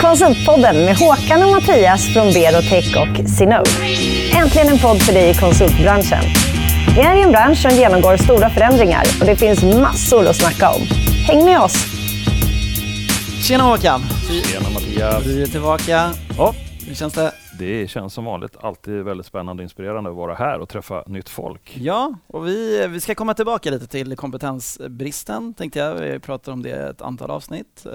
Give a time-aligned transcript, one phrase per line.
[0.00, 3.70] Konsultpodden med Håkan och Mattias från Berotech och Sinode.
[4.40, 6.24] Äntligen en podd för dig i konsultbranschen.
[6.96, 10.70] Vi är i en bransch som genomgår stora förändringar och det finns massor att snacka
[10.76, 10.82] om.
[11.26, 11.76] Häng med oss!
[13.48, 14.00] Tjena Håkan!
[14.28, 15.26] Tjena Mattias!
[15.26, 16.10] Vi är tillbaka.
[16.38, 16.54] Oh,
[16.86, 17.32] hur känns det?
[17.58, 21.28] Det känns som vanligt alltid väldigt spännande och inspirerande att vara här och träffa nytt
[21.28, 21.76] folk.
[21.80, 25.94] Ja, och vi, vi ska komma tillbaka lite till kompetensbristen tänkte jag.
[25.94, 27.86] Vi pratar om det ett antal avsnitt.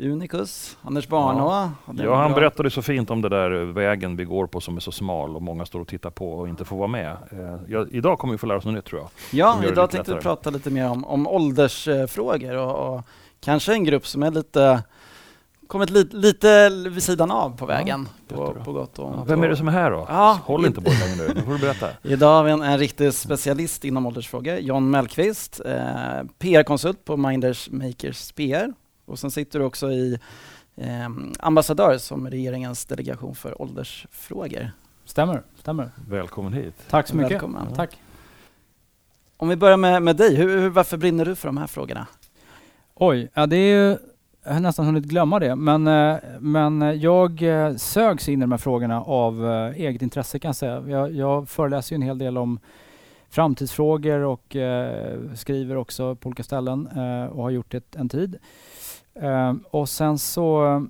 [0.00, 1.48] Unicus, Anders Barnå.
[1.48, 2.40] Ja, ja han bra.
[2.40, 5.42] berättade så fint om det där vägen vi går på som är så smal och
[5.42, 7.16] många står och tittar på och inte får vara med.
[7.32, 9.10] Uh, ja, idag kommer vi få lära oss något nytt tror jag.
[9.30, 13.04] Ja, idag tänkte vi prata lite mer om, om åldersfrågor och, och
[13.40, 14.82] kanske en grupp som är lite
[15.68, 18.08] kommit li lite vid sidan av på vägen.
[18.28, 20.06] Ja, på, på gott och ja, Vem är det som är här då?
[20.08, 20.40] Ja.
[20.44, 21.88] Håll inte på det längre nu, nu får du berätta.
[22.02, 27.70] Idag har vi en, en riktig specialist inom åldersfrågor, John Mellqvist, eh, PR-konsult på Minders
[27.70, 28.72] Makers PR.
[29.08, 30.18] Och sen sitter du också i
[30.76, 31.08] eh,
[31.38, 34.70] ambassadör som regeringens delegation för åldersfrågor.
[35.04, 35.90] Stämmer, stämmer.
[36.08, 36.74] Välkommen hit.
[36.90, 37.32] Tack så mycket.
[37.32, 37.66] Välkommen.
[37.70, 37.76] Ja.
[37.76, 38.00] Tack.
[39.36, 42.06] Om vi börjar med, med dig, hur, varför brinner du för de här frågorna?
[42.94, 43.98] Oj, ja det är ju
[44.48, 48.52] jag har nästan hunnit glömma det, men, eh, men jag eh, sögs in i de
[48.52, 50.84] här frågorna av eh, eget intresse kan jag säga.
[50.86, 52.60] Jag, jag föreläser ju en hel del om
[53.30, 54.56] framtidsfrågor och
[55.34, 56.86] skriver också på olika ställen
[57.32, 58.38] och har gjort det en tid.
[59.20, 60.86] Ehm, och sen så,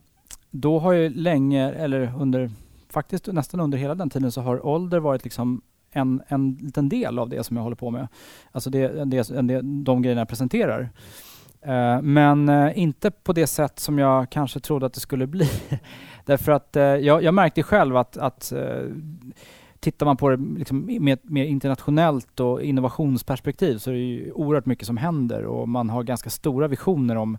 [0.51, 2.51] då har jag länge, eller under,
[2.91, 7.19] faktiskt nästan under hela den tiden så har ålder varit liksom en, en liten del
[7.19, 8.09] av det som jag håller på med.
[8.53, 10.91] Alltså det, det, det, de grejerna jag presenterar.
[11.67, 15.51] Uh, men uh, inte på det sätt som jag kanske trodde att det skulle bli.
[16.25, 18.83] Därför att uh, jag, jag, märkte själv att, att eh,
[19.81, 24.67] tittar man på det liksom med mer internationellt och innovationsperspektiv så är det ju oerhört
[24.67, 27.39] mycket som händer och man har ganska stora visioner om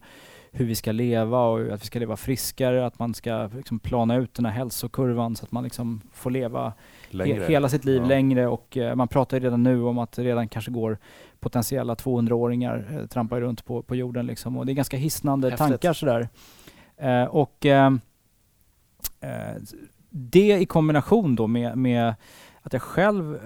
[0.52, 4.16] hur vi ska leva och att vi ska leva friskare, att man ska liksom plana
[4.16, 6.74] ut den här hälsokurvan så att man liksom får leva
[7.12, 8.08] he hela sitt liv ja.
[8.08, 10.98] längre och man pratar redan nu om att det redan kanske går
[11.40, 14.26] potentiella 200-åringar eh, trampar runt på, på jorden.
[14.26, 14.58] Liksom.
[14.58, 15.68] Och det är ganska hisnande Häftigt.
[15.68, 16.30] tankar sådär.
[16.98, 17.94] Eh, och eh,
[19.20, 19.56] eh,
[20.10, 22.14] det i kombination då med, med
[22.62, 23.42] att jag själv, eh,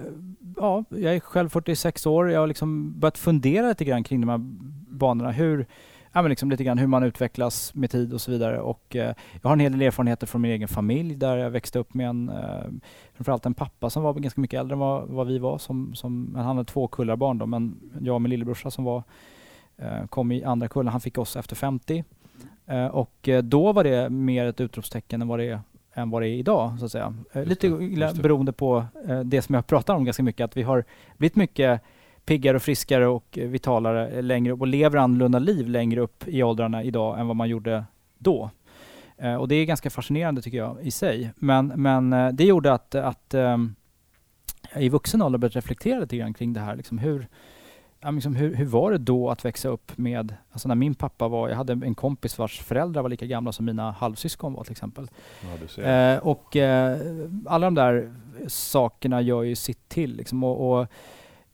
[0.56, 4.28] ja, jag är själv 46 år, jag har liksom börjat fundera lite grann kring de
[4.28, 4.38] här
[4.98, 5.30] banorna.
[5.30, 5.66] Hur,
[6.14, 8.60] ja, men liksom lite grann hur man utvecklas med tid och så vidare.
[8.60, 11.78] Och, eh, jag har en hel del erfarenheter från min egen familj där jag växte
[11.78, 12.64] upp med en, eh,
[13.14, 15.58] framförallt en pappa som var ganska mycket äldre än vad, vad vi var.
[15.58, 19.02] Som, som, han hade två kullar barn då, men jag och min lillebrorsa som var,
[19.76, 22.04] eh, kom i andra kullen, han fick oss efter 50.
[22.66, 25.60] Eh, och eh, då var det mer ett utropstecken än vad det är
[25.96, 27.14] än vad det är idag, så att säga.
[27.32, 28.84] Eh, lite det, beroende på
[29.24, 30.84] det som jag pratar om ganska mycket, att vi har
[31.16, 31.80] blivit mycket
[32.24, 36.82] piggare och friskare och vitalare längre upp och lever annorlunda liv längre upp i åldrarna
[36.82, 37.84] idag än vad man gjorde
[38.18, 38.50] då.
[39.16, 41.32] Eh, och det är ganska fascinerande tycker jag i sig.
[41.36, 43.74] Men, men eh, det gjorde att, att um,
[44.76, 46.76] i vuxen ålder började reflektera lite grann kring det här.
[46.76, 47.28] Liksom hur,
[48.00, 51.28] ja, liksom hur, hur var det då att växa upp med, alltså när min pappa
[51.28, 54.72] var, jag hade en kompis vars föräldrar var lika gamla som mina halvsyskon var till
[54.72, 55.10] exempel.
[55.76, 56.56] Ja, eh, och
[57.46, 58.14] alla de där
[58.48, 60.16] sakerna gör ju sitt till.
[60.16, 60.86] Liksom, och, och,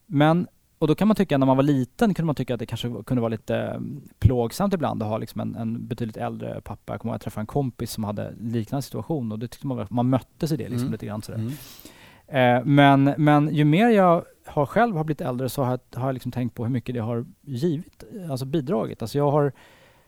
[0.05, 0.47] men
[0.81, 3.03] och då kan man tycka, när man var liten, kunde man tycka att det kanske
[3.05, 6.93] kunde vara lite mm, plågsamt ibland att ha liksom en, en betydligt äldre pappa.
[6.93, 9.67] Jag kommer ihåg att jag träffade en kompis som hade liknande situation och det tyckte
[9.67, 10.91] man, man möttes i det liksom mm.
[10.91, 11.39] lite grann sådär.
[11.39, 12.57] Mm.
[12.57, 16.07] Eh, men, men ju mer jag har själv har blivit äldre så har jag, har
[16.07, 19.01] jag liksom tänkt på hur mycket det har givit, alltså bidragit.
[19.01, 19.51] Alltså jag har,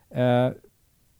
[0.09, 0.51] eh,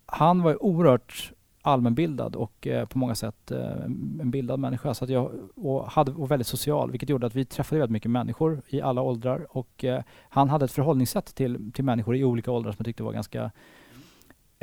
[0.05, 1.31] han var oerhört
[1.65, 3.83] allmänbildad och eh, på många sätt eh,
[4.21, 4.93] en bildad människa.
[4.93, 8.11] Så att jag, och, hade, och väldigt social, vilket gjorde att vi träffade väldigt mycket
[8.11, 9.47] människor i alla åldrar.
[9.49, 13.03] Och eh, han hade ett förhållningssätt till, till människor i olika åldrar som jag tyckte
[13.03, 13.51] var ganska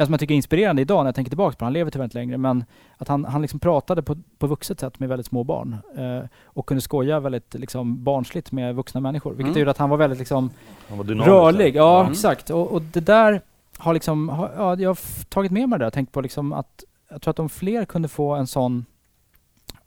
[0.06, 2.18] som jag tycker är inspirerande idag när jag tänker tillbaka på Han lever tyvärr inte
[2.18, 2.64] längre, men
[2.96, 5.76] att han, han liksom pratade på, på vuxet sätt med väldigt små barn.
[5.96, 9.30] Eh, och kunde skoja väldigt liksom, barnsligt med vuxna människor.
[9.30, 9.58] Vilket mm.
[9.58, 10.50] gjorde att han var väldigt liksom,
[10.88, 11.76] var rörlig.
[11.76, 12.12] Ja, mm.
[12.12, 12.50] exakt.
[12.50, 13.42] Och, och, det där
[13.78, 15.90] har liksom, har, ja, jag har tagit med mig det där.
[15.90, 18.84] Tänkt på liksom att jag tror att om fler kunde få en sån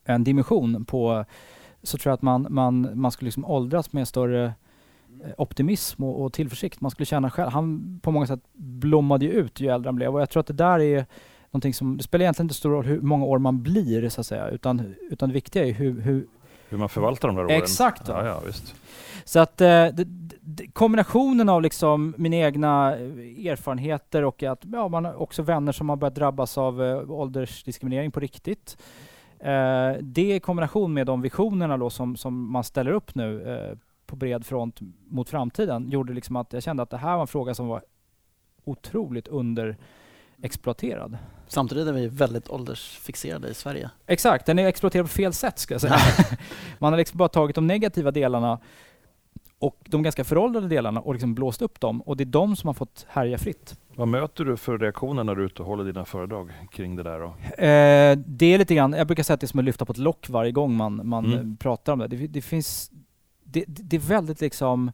[0.05, 1.25] en dimension på
[1.83, 4.45] så tror jag att man, man, man skulle liksom åldras med större
[5.23, 6.81] eh, optimism och, och tillförsikt.
[6.81, 10.13] Man skulle känna själv, han på många sätt blommade ju ut ju äldre han blev
[10.13, 11.05] och jag tror att det där är
[11.51, 14.27] någonting som, det spelar egentligen inte stor roll hur många år man blir så att
[14.27, 16.27] säga, utan, utan det viktiga är hur, hur
[16.73, 17.57] hur man förvaltar de där åren.
[17.57, 18.07] Exakt.
[18.07, 18.75] Ja, ja, visst.
[19.25, 19.87] Så att eh,
[20.73, 25.89] kombinationen av liksom mina egna eh, erfarenheter och att ja, man har också vänner som
[25.89, 28.77] har börjat drabbas av eh, åldersdiskriminering på riktigt.
[29.39, 33.77] Eh, det i kombination med de visionerna då som, som man ställer upp nu eh,
[34.05, 37.27] på bred front mot framtiden gjorde liksom att jag kände att det här var en
[37.27, 37.83] fråga som var
[38.65, 39.77] otroligt under
[40.43, 41.17] exploaterad.
[41.47, 43.89] Samtidigt är vi väldigt åldersfixerade i Sverige.
[44.07, 45.97] Exakt, den är exploaterad på fel sätt ska jag säga.
[46.79, 48.59] Man har liksom bara tagit de negativa delarna
[49.59, 52.67] och de ganska föråldrade delarna och liksom blåst upp dem och det är de som
[52.67, 53.77] har fått härja fritt.
[53.95, 57.03] Vad möter du för reaktioner när du är ute och håller dina föredrag kring det
[57.03, 57.19] där?
[57.19, 57.25] Då?
[57.63, 59.91] Eh, det är lite grann, jag brukar säga att det är som att lyfta på
[59.91, 61.57] ett lock varje gång man, man Mm.
[61.57, 62.07] pratar om det.
[62.07, 62.91] Det, det finns,
[63.43, 64.91] det, det är väldigt liksom,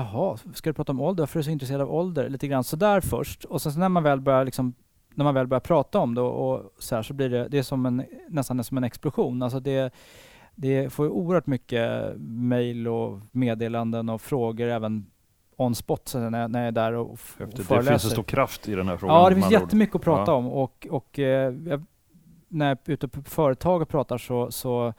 [0.00, 1.22] jaha, ska du prata om ålder?
[1.22, 2.28] Varför är du så intresserad av ålder?
[2.28, 4.74] Lite grann sådär först och sen så när man väl börjar liksom
[5.14, 7.62] när man väl börjar prata om det och, så här så blir det, det är
[7.62, 9.42] som en, nästan som en explosion.
[9.42, 9.94] Alltså det,
[10.54, 15.06] det får ju oerhört mycket mejl och meddelanden och frågor även
[15.56, 17.90] on spot när, jag- när jag är där och, och Efter, det föreläser.
[17.90, 19.16] finns en stor kraft i den här frågan.
[19.16, 19.62] Ja, det finns andra ord.
[19.62, 20.36] jättemycket att prata Ja.
[20.36, 21.84] om och, och eh, jag,
[22.48, 24.92] när jag är ute på företag och pratar så, så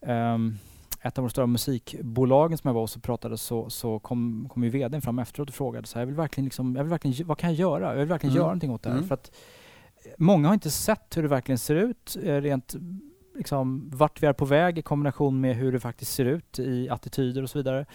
[0.00, 0.54] ehm,
[1.02, 4.64] ett av de stora musikbolagen som jag var hos och pratade så, så kom, kom
[4.64, 7.26] ju vdn fram efteråt och frågade så här, jag vill verkligen liksom, jag vill verkligen,
[7.26, 7.88] vad kan jag göra?
[7.92, 8.36] Jag vill verkligen Mm.
[8.40, 8.96] göra någonting åt det här.
[8.96, 9.08] Mm.
[9.08, 9.30] För att
[10.18, 12.74] många har inte sett hur det verkligen ser ut, eh, rent
[13.34, 16.88] liksom, vart vi är på väg i kombination med hur det faktiskt ser ut i
[16.88, 17.86] attityder och så vidare.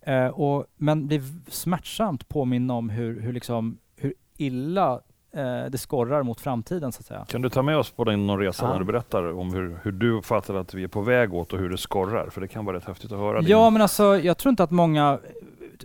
[0.00, 5.00] Eh, och, men blir smärtsamt påminna om hur, hur, liksom, hur illa
[5.36, 7.24] eh, det skorrar mot framtiden så att säga.
[7.28, 8.72] Kan du ta med oss på din någon resa Ja.
[8.72, 11.58] när du berättar om hur, hur du fattar att vi är på väg åt och
[11.58, 12.28] hur det skorrar?
[12.30, 13.40] För det kan vara rätt häftigt att höra.
[13.40, 15.18] din- Ja, men alltså jag tror inte att många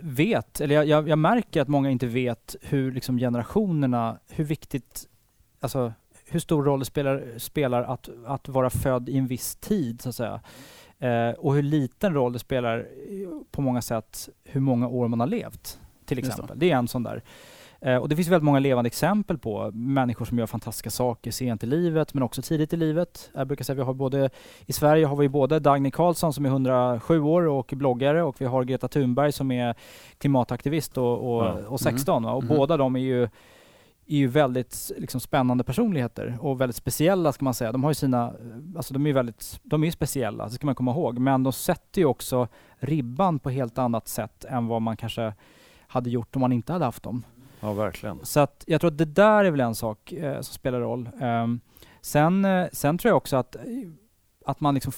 [0.02, 5.04] vet, eller jag, jag, jag märker att många inte vet hur liksom generationerna, hur viktigt,
[5.60, 5.92] alltså
[6.30, 10.08] hur stor roll det spelar, spelar att, att vara född i en viss tid så
[10.08, 10.40] att säga.
[10.98, 12.86] Eh, och hur liten roll det spelar
[13.50, 15.80] på många sätt hur många år man har levt.
[16.04, 16.26] Till det.
[16.28, 16.58] exempel.
[16.58, 16.70] Det.
[16.70, 17.22] är en sån där.
[17.82, 21.64] Eh, och det finns väldigt många levande exempel på människor som gör fantastiska saker sent
[21.64, 23.30] i livet men också tidigt i livet.
[23.34, 24.30] Jag brukar säga vi har både,
[24.66, 28.44] i Sverige har vi både Dagny Carlsson som är 107 år och bloggare och vi
[28.44, 29.74] har Greta Thunberg som är
[30.18, 31.56] klimataktivist och, och, Ja.
[31.68, 32.22] och 16.
[32.22, 32.32] va?
[32.32, 32.56] Och Mhm.
[32.56, 33.28] båda de är ju
[34.06, 37.72] är ju väldigt liksom, spännande personligheter och väldigt speciella ska man säga.
[37.72, 38.32] De har ju sina,
[38.76, 41.18] alltså de är ju väldigt, de är speciella, det ska man komma ihåg.
[41.18, 42.48] Men de sätter ju också
[42.78, 45.34] ribban på helt annat sätt än vad man kanske
[45.86, 47.22] hade gjort om man inte hade haft dem.
[47.60, 48.26] Ja, verkligen.
[48.26, 51.08] Så att jag tror att det där är väl en sak eh, som spelar roll.
[51.20, 51.60] Ehm,
[52.00, 53.56] sen, eh, sen tror jag också att,
[54.44, 54.92] att man liksom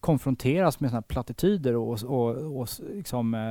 [0.00, 3.50] konfronteras med såna här plattityder och, och, och liksom, eh,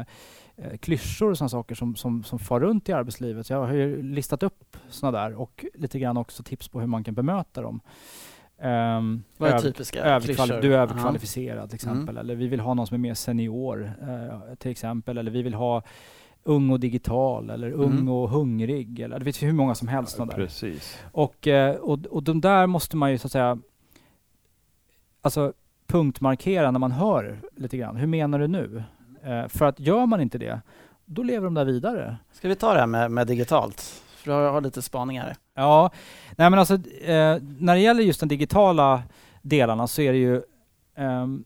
[0.55, 3.47] eh, klyschor och sådana saker som, som, som far runt i arbetslivet.
[3.47, 6.87] Så jag har ju listat upp sådana där och lite grann också tips på hur
[6.87, 7.81] man kan bemöta dem.
[8.61, 10.61] Um, Vad är typiska klyschor?
[10.61, 12.09] du är överkvalificerad till exempel.
[12.09, 12.17] Mm.
[12.17, 15.17] Eller vi vill ha någon som är mer senior eh, till exempel.
[15.17, 15.83] Eller vi vill ha
[16.47, 18.09] ung och digital eller ung Mm.
[18.09, 18.99] och hungrig.
[18.99, 20.17] Eller, det finns ju hur många som helst.
[20.17, 20.25] där.
[20.25, 20.99] Precis.
[21.11, 23.57] Och, eh, och, och de där måste man ju så att säga
[25.21, 25.53] alltså
[25.87, 27.95] punktmarkera när man hör lite grann.
[27.95, 28.83] Hur menar du nu?
[29.23, 30.61] Eh, för att gör man inte det,
[31.05, 32.17] då lever de där vidare.
[32.31, 33.81] Ska vi ta det här med, med digitalt?
[34.15, 35.35] För jag har lite spaningar.
[35.53, 35.91] Ja,
[36.37, 39.03] nej men alltså eh, när det gäller just de digitala
[39.41, 40.41] delarna så är det ju
[40.95, 41.43] ehm,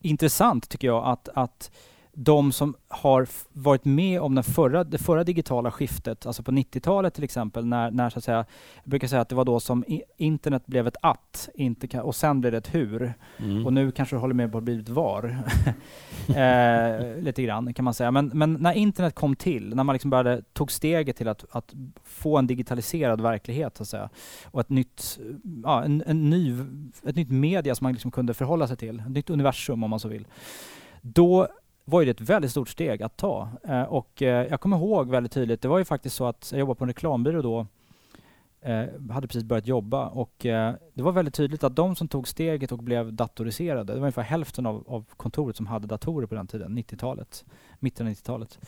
[0.00, 1.70] intressant tycker jag att, att
[2.20, 7.14] de som har varit med om den förra, det förra digitala skiftet, alltså på 90-talet
[7.14, 8.36] till exempel, när, när så att säga,
[8.82, 9.84] jag brukar säga att det var då som
[10.16, 13.14] internet blev ett att, inte kan, och sen blev det ett hur.
[13.38, 13.66] Mm.
[13.66, 15.24] Och nu kanske du håller med på att det blivit var.
[16.28, 18.10] eh, lite grann kan man säga.
[18.10, 21.74] Men, men när internet kom till, när man liksom började, tog steget till att, att
[22.04, 24.08] få en digitaliserad verklighet så att säga,
[24.44, 25.18] och ett nytt,
[25.64, 26.56] ja, en, en ny,
[27.06, 30.00] ett nytt media som man liksom kunde förhålla sig till, ett nytt universum om man
[30.00, 30.26] så vill.
[31.02, 31.48] Då
[31.88, 33.48] var ju det ett väldigt stort steg att ta.
[33.64, 36.58] Eh, och eh, jag kommer ihåg väldigt tydligt, det var ju faktiskt så att jag
[36.60, 37.66] jobbade på en reklambyrå då,
[38.60, 42.28] eh, hade precis börjat jobba och eh, det var väldigt tydligt att de som tog
[42.28, 46.34] steget och blev datoriserade, det var ungefär hälften av, av kontoret som hade datorer på
[46.34, 47.44] den tiden, 90-talet,
[47.78, 48.58] mitten av 90-talet.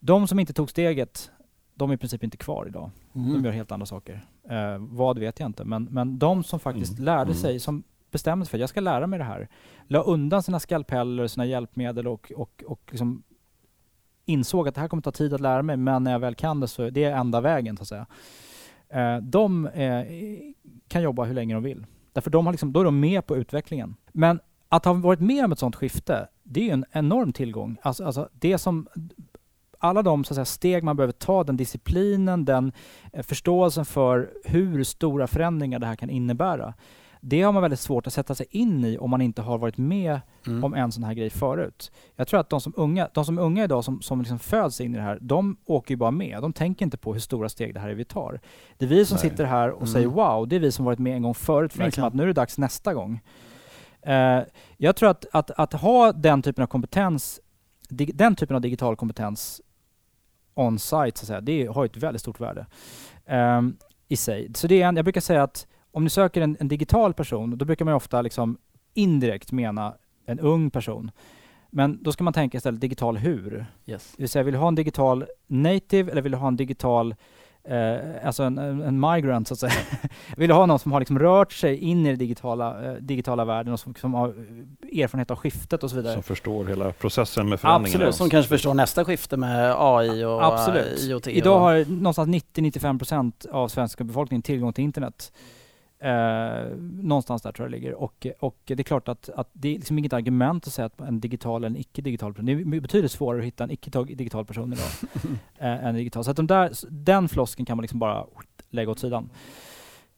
[0.00, 1.30] De som inte tog steget,
[1.74, 2.90] de är i princip inte kvar idag.
[3.14, 3.32] Mm.
[3.32, 4.26] De gör helt andra saker.
[4.48, 7.04] Eh, vad vet jag inte, men, men de som faktiskt Mm.
[7.04, 7.34] lärde Mm.
[7.34, 9.48] sig, som bestämde sig för att jag ska lära mig det här,
[9.86, 13.22] la undan sina skalpeller, sina hjälpmedel och, och, och liksom
[14.24, 16.60] insåg att det här kommer ta tid att lära mig, men när jag väl kan
[16.60, 18.06] det så är det enda vägen så att säga.
[18.88, 20.04] Eh, de eh,
[20.88, 21.86] kan jobba hur länge de vill.
[22.12, 23.96] Därför de har liksom, då är de med på utvecklingen.
[24.12, 27.76] Men att ha varit med om ett sådant skifte, det är ju en enorm tillgång.
[27.82, 28.88] Alltså, alltså det som
[29.78, 32.72] alla de så att säga, steg man behöver ta, den disciplinen, den
[33.12, 36.74] eh, förståelsen för hur stora förändringar det här kan innebära.
[37.20, 39.78] Det har man väldigt svårt att sätta sig in i om man inte har varit
[39.78, 40.64] med Mm.
[40.64, 41.92] om en sån här grej förut.
[42.16, 44.80] Jag tror att de som, unga, de som är unga idag som, som liksom föds
[44.80, 46.42] in i det här, de åker ju bara med.
[46.42, 48.40] De tänker inte på hur stora steg det här är vi tar.
[48.78, 49.30] Det är vi som Nej.
[49.30, 49.92] sitter här och Mm.
[49.92, 52.22] säger wow, det är vi som varit med en gång förut, för liksom att nu
[52.22, 53.20] är det dags nästa gång.
[54.02, 54.40] Eh,
[54.76, 57.40] jag tror att, att, att ha den typen av kompetens,
[57.88, 59.60] dig, den typen av digital kompetens
[60.54, 62.66] on-site, så att säga, det har ett väldigt stort värde
[63.58, 63.76] um,
[64.08, 64.50] i sig.
[64.54, 67.58] Så det är en, jag brukar säga att om ni söker en, en digital person,
[67.58, 68.58] då brukar man ofta liksom
[68.94, 69.94] indirekt mena
[70.26, 71.10] en ung person.
[71.70, 73.66] Men då ska man tänka istället digital hur.
[73.86, 74.12] Yes.
[74.16, 77.14] Det vill säga, vill du ha en digital native eller vill du ha en digital
[77.64, 79.72] eh, alltså en, en migrant så att säga.
[80.36, 83.44] vill du ha någon som har liksom rört sig in i den digitala, eh, digitala
[83.44, 84.28] världen och som, som, har
[84.92, 86.14] erfarenhet av skiftet och så vidare.
[86.14, 88.04] Som förstår hela processen med förändringarna.
[88.04, 91.00] Absolut, som kanske förstår nästa skifte med AI och Absolut.
[91.00, 91.26] IoT.
[91.26, 95.32] Idag har någonstans 90-95% av svenska befolkningen tillgång till internet.
[96.02, 97.94] Eh, någonstans där tror jag det ligger.
[97.94, 101.00] Och, och det är klart att, att det är liksom inget argument att säga att
[101.00, 104.72] en digital eller en icke-digital person, det är betydligt svårare att hitta en icke-digital person
[104.72, 104.86] idag
[105.58, 106.24] eh, än digital.
[106.24, 108.26] Så att de där, den flosken kan man liksom bara
[108.70, 109.30] lägga åt sidan.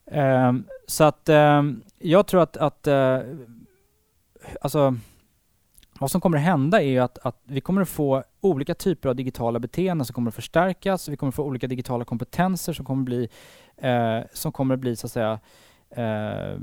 [0.07, 0.53] Eh,
[0.87, 3.21] så att ehm, jag tror att, att eh,
[4.61, 4.97] alltså
[5.99, 9.09] vad som kommer att hända är ju att, att, vi kommer att få olika typer
[9.09, 11.09] av digitala beteenden som kommer att förstärkas.
[11.09, 13.29] Vi kommer att få olika digitala kompetenser som kommer att bli,
[13.77, 15.41] eh, som kommer att bli så att säga,
[15.97, 16.59] eh,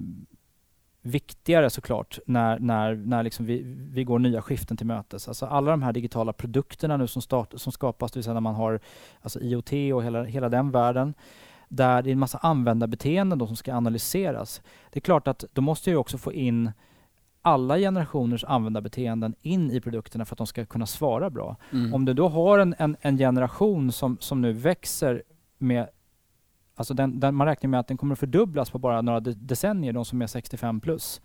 [1.01, 5.27] viktigare såklart när, när, när liksom vi, vi går nya skiften till mötes.
[5.27, 8.41] Alltså alla de här digitala produkterna nu som, start, som skapas, det vill säga när
[8.41, 8.79] man har
[9.21, 11.13] alltså IoT och hela, hela den världen,
[11.67, 14.61] där det är en massa användarbeteenden då som ska analyseras.
[14.91, 16.71] Det är klart att då måste jag också få in
[17.41, 21.55] alla generationers användarbeteenden in i produkterna för att de ska kunna svara bra.
[21.71, 21.93] Mm.
[21.93, 25.23] Om du då har en, en, en, generation som, som nu växer
[25.57, 25.87] med
[26.79, 29.93] Alltså den, den, man räknar med att den kommer att fördubblas på bara några decennier,
[29.93, 31.21] de som är 65 plus.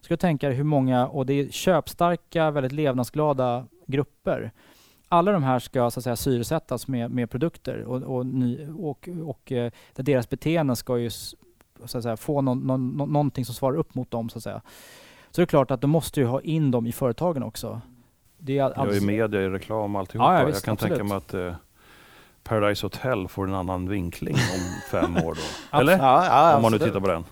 [0.00, 4.52] Ska du tänka dig hur många, och det är köpstarka, väldigt levnadsglada grupper.
[5.08, 9.08] Alla de här ska så att säga syresättas med, med produkter och, och, ny, och,
[9.24, 11.36] och eh, deras beteenden ska ju så
[11.98, 14.28] att säga, få någon, någon, någonting som svarar upp mot dem.
[14.28, 14.62] Så att säga.
[15.30, 17.80] Så det är klart att du måste ju ha in dem i företagen också.
[18.38, 18.96] Det är alltså...
[18.96, 20.32] i media, i reklam, alltihopa.
[20.32, 20.98] Ja, ja, visst, jag kan absolut.
[20.98, 21.65] tänka mig att eh,
[22.48, 25.78] Paradise Hotel får en annan vinkling om fem år då.
[25.78, 25.98] Eller?
[25.98, 27.24] Ja, ja, om man nu tittar på den.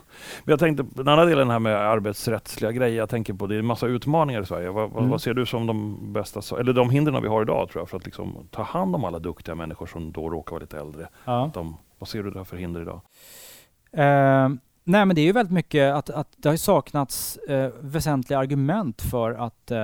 [0.43, 3.59] Men jag tänkte, den andra delen här med arbetsrättsliga grejer, jag tänker på det är
[3.59, 4.69] en massa utmaningar i Sverige.
[4.69, 5.09] Vad, mm.
[5.09, 7.97] vad ser du som de bästa, eller de hindren vi har idag tror jag, för
[7.97, 11.07] att liksom ta hand om alla duktiga människor som då råkar vara lite äldre?
[11.25, 11.51] Ja.
[11.53, 13.01] De, vad ser du där för hinder idag?
[13.97, 18.39] Uh, nej men det är ju väldigt mycket att, att det har saknats uh, väsentliga
[18.39, 19.77] argument för att uh,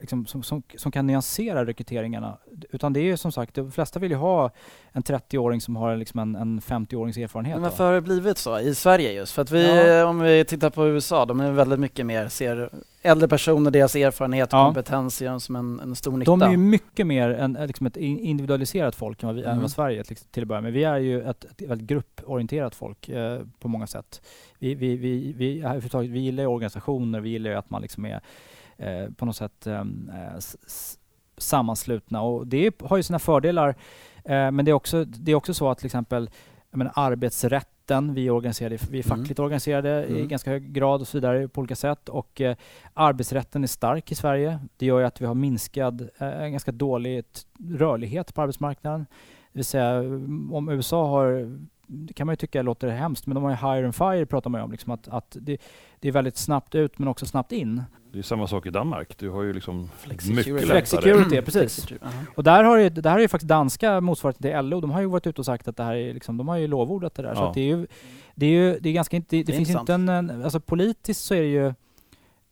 [0.00, 2.38] liksom, som, som, som, kan nyansera rekryteringarna.
[2.70, 4.50] Utan det är ju som sagt, de flesta vill ju ha
[4.92, 7.54] en 30-åring som har liksom en, en 50-årings erfarenhet.
[7.54, 9.32] Men varför har det blivit så i Sverige just?
[9.32, 10.04] För att vi, ja.
[10.06, 12.70] om vi tittar på USA, de är väldigt mycket mer, ser
[13.02, 14.64] äldre personer, deras erfarenhet och ja.
[14.64, 16.30] kompetens gör som en, en stor nytta.
[16.30, 19.54] De är ju mycket mer en, liksom ett individualiserat folk än vad, vi, mm.
[19.54, 20.72] än vad Sverige är till att börja med.
[20.72, 24.22] Vi är ju ett, ett väldigt grupporienterat folk eh, på många sätt.
[24.58, 25.62] Vi, vi, vi, vi,
[25.92, 28.20] vi, vi gillar organisationer, vi gillar att man liksom är
[28.78, 29.84] Eh, på något sätt eh,
[31.38, 32.22] sammanslutna.
[32.22, 33.68] Och det har ju sina fördelar.
[34.24, 36.30] Eh, men det är, också, det är också så att till exempel
[36.76, 39.18] menar, arbetsrätten, vi är, organiserade, vi är mm.
[39.18, 39.44] fackligt mm.
[39.44, 40.16] organiserade mm.
[40.16, 42.08] i ganska hög grad och så vidare på olika sätt.
[42.08, 42.56] Och eh,
[42.94, 44.58] arbetsrätten är stark i Sverige.
[44.76, 47.24] Det gör ju att vi har minskad, eh, ganska dålig
[47.70, 49.06] rörlighet på arbetsmarknaden.
[49.52, 49.98] Det vill säga
[50.52, 53.84] om USA har det kan man ju tycka låter hemskt, men de har ju hire
[53.84, 54.70] and fire pratar man ju om.
[54.70, 55.58] Liksom att, att det,
[56.00, 57.82] det, är väldigt snabbt ut men också snabbt in.
[58.12, 59.18] Det är samma sak i Danmark.
[59.18, 60.52] Du har ju liksom Flexicurity.
[60.52, 61.86] mycket Flexicurity, precis.
[61.86, 62.10] -huh.
[62.34, 64.80] Och där har ju, det här är ju faktiskt danska motsvarigheten till LO.
[64.80, 66.66] De har ju varit ute och sagt att det här är liksom, de har ju
[66.66, 67.28] lovordat det där.
[67.28, 67.34] Ja.
[67.34, 67.86] Så det är ju,
[68.34, 70.08] det är ju, det är ganska inte, det, det finns inte en,
[70.44, 71.74] alltså politiskt så är det ju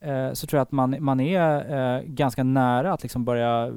[0.04, 3.72] eh, så tror jag att man, man är eh, ganska nära att liksom börja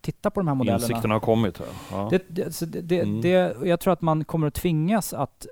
[0.00, 0.84] titta på de här modellerna.
[0.84, 1.58] Insikterna har kommit.
[1.58, 1.66] Här.
[1.90, 2.08] Ja.
[2.10, 3.20] Det, det, det, mm.
[3.20, 5.46] det, jag tror att man kommer att tvingas att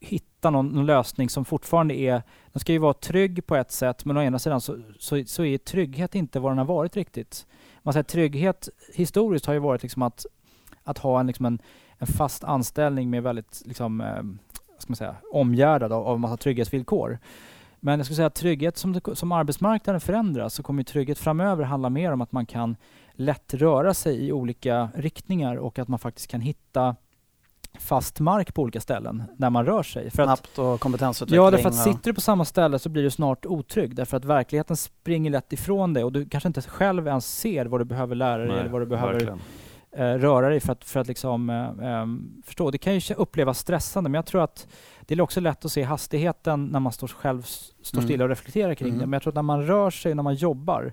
[0.00, 2.22] hitta någon, någon, lösning som fortfarande är,
[2.52, 5.44] den ska ju vara trygg på ett sätt, men å ena sidan så, så, så
[5.44, 7.46] är trygghet inte vad den har varit riktigt.
[7.82, 10.26] Man säger trygghet historiskt har ju varit liksom att,
[10.84, 11.58] att ha en, liksom en,
[11.98, 14.22] en fast anställning med väldigt liksom, eh,
[14.78, 17.18] ska man säga, omgärdad av, av en massa trygghetsvillkor.
[17.84, 21.90] Men jag skulle säga att trygghet som, som arbetsmarknaden förändras så kommer trygghet framöver handla
[21.90, 22.76] mer om att man kan
[23.12, 26.96] lätt röra sig i olika riktningar och att man faktiskt kan hitta
[27.78, 30.10] fast mark på olika ställen när man rör sig.
[30.10, 31.44] För Snabbt och kompetensutveckling.
[31.44, 34.24] Ja, därför att sitter du på samma ställe så blir du snart otrygg därför att
[34.24, 38.14] verkligheten springer lätt ifrån dig och du kanske inte själv ens ser vad du behöver
[38.14, 39.34] lära dig Nej, eller vad du behöver eh,
[39.96, 42.06] röra dig för att, för att liksom, eh, eh,
[42.44, 42.70] förstå.
[42.70, 44.66] Det kan ju upplevas stressande men jag tror att
[45.00, 48.08] det är också lätt att se hastigheten när man står själv står mm.
[48.08, 49.00] stilla och reflekterar kring mm.
[49.00, 49.06] det.
[49.06, 50.92] Men jag tror att när man rör sig, när man jobbar,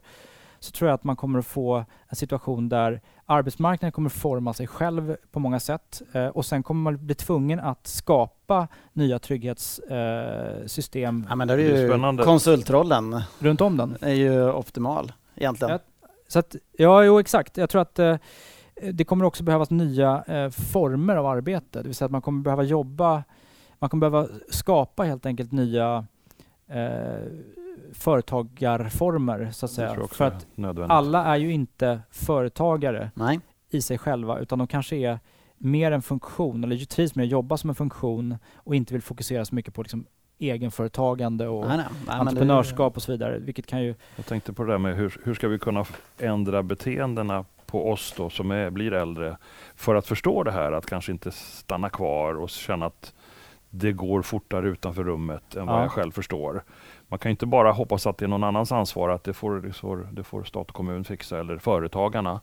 [0.59, 4.67] så tror jag att man kommer att få en situation där arbetsmarknaden kommer forma sig
[4.67, 11.21] själv på många sätt eh, och sen kommer man bli tvungen att skapa nya trygghetssystem.
[11.21, 12.23] Eh, ja, men det är ju Spännande.
[12.23, 15.71] konsultrollen runt om den är ju optimal egentligen.
[15.71, 15.79] Ja,
[16.27, 17.57] så att, ja, jo exakt.
[17.57, 18.15] Jag tror att eh,
[18.81, 21.79] det kommer också behövas nya eh, former av arbete.
[21.81, 23.23] Det vill säga att man kommer behöva jobba,
[23.79, 26.05] man kommer behöva skapa helt enkelt nya
[26.67, 27.23] eh,
[27.93, 30.07] företagarformer så att säga.
[30.11, 30.47] För att
[30.89, 33.39] alla är ju inte företagare Nej.
[33.69, 35.19] i sig själva utan de kanske är
[35.57, 39.45] mer en funktion eller trivs med att jobba som en funktion och inte vill fokusera
[39.45, 40.05] så mycket på liksom
[40.39, 41.85] egenföretagande och nej, nej.
[42.07, 43.39] Nej, entreprenörskap och så vidare.
[43.39, 43.95] Vilket kan ju...
[44.15, 45.85] Jag tänkte på det där med hur, hur ska vi kunna
[46.17, 49.37] ändra beteendena på oss då som är, blir äldre
[49.75, 53.13] för att förstå det här, att kanske inte stanna kvar och känna att
[53.69, 55.73] det går fortare utanför rummet än ja.
[55.73, 56.63] vad jag själv förstår.
[57.07, 59.73] Man kan inte bara hoppas att det är någon annans ansvar, att det får, det
[59.73, 62.41] får, det får stat och kommun fixa eller företagarna.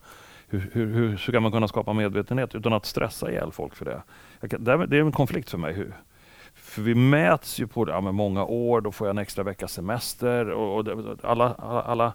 [0.49, 4.03] Hur, hur, hur ska man kunna skapa medvetenhet utan att stressa ihjäl folk för det?
[4.49, 5.73] Kan, det är en konflikt för mig.
[5.73, 5.93] Hur,
[6.55, 9.45] för vi mäts ju på det, ja, med många år, då får jag en extra
[9.45, 10.87] veckas semester och, och
[11.23, 12.13] alla, alla, alla,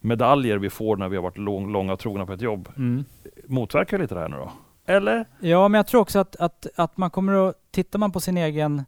[0.00, 3.04] medaljer vi får när vi har varit lång, långa trogna på ett jobb mm.
[3.46, 4.52] motverkar lite det här nu då?
[4.86, 5.26] Eller?
[5.40, 8.36] Ja, men jag tror också att, att, att man kommer att, tittar man på sin
[8.36, 8.84] egen,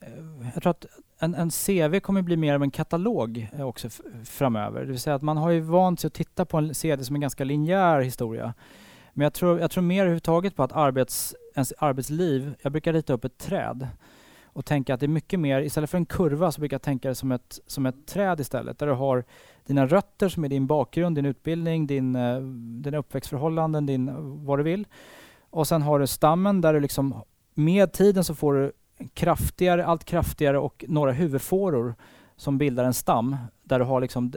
[0.00, 0.08] eh,
[0.54, 0.86] jag tror att
[1.18, 3.88] en, en CV kommer bli mer av en katalog eh, också
[4.24, 4.80] framöver.
[4.80, 7.14] Det vill säga att man har ju vant sig att titta på en CV som
[7.16, 8.54] en ganska linjär historia.
[9.12, 13.12] Men jag tror, jag tror mer överhuvudtaget på att arbets, ens arbetsliv, jag brukar rita
[13.12, 13.88] upp ett träd
[14.54, 17.08] och tänka att det är mycket mer, istället för en kurva så brukar jag tänka
[17.08, 19.24] det som ett, som ett träd istället, där du har
[19.66, 22.42] dina rötter som är din bakgrund, din utbildning, din, uh,
[22.82, 24.10] dina uppväxtförhållanden, din,
[24.44, 24.86] vad du vill.
[25.50, 27.22] Och sen har du stammen där du liksom,
[27.54, 28.72] med tiden så får du
[29.14, 31.94] kraftigare, allt kraftigare och några huvudfåror
[32.36, 34.32] som bildar en stam där du har liksom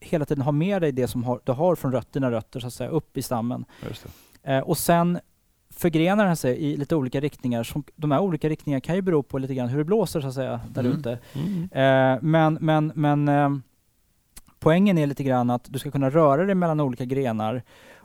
[0.00, 2.72] hela tiden har med dig det som har, du har från rötterna rötter så att
[2.72, 3.64] säga upp i stammen.
[4.42, 5.18] Eh, och sen
[5.76, 7.62] förgrenar den sig i lite olika riktningar.
[7.62, 10.28] Som, de här olika riktningarna kan ju bero på lite grann hur det blåser så
[10.28, 10.98] att säga där mm.
[10.98, 11.18] ute.
[11.32, 11.62] Mm.
[11.62, 13.50] Eh, men men, men eh,
[14.60, 17.62] poängen är lite grann att du ska kunna röra dig mellan olika grenar